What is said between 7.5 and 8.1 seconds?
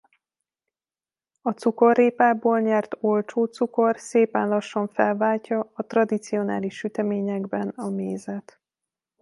a